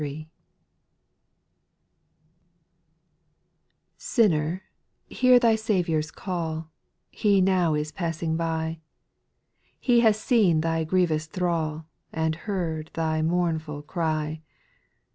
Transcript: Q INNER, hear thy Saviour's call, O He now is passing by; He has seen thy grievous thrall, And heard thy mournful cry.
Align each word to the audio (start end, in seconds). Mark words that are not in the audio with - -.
Q 0.01 0.25
INNER, 4.17 4.63
hear 5.05 5.37
thy 5.37 5.53
Saviour's 5.55 6.09
call, 6.09 6.55
O 6.57 6.67
He 7.11 7.39
now 7.39 7.75
is 7.75 7.91
passing 7.91 8.35
by; 8.35 8.79
He 9.79 9.99
has 9.99 10.19
seen 10.19 10.61
thy 10.61 10.85
grievous 10.85 11.27
thrall, 11.27 11.85
And 12.11 12.33
heard 12.33 12.89
thy 12.95 13.21
mournful 13.21 13.83
cry. 13.83 14.41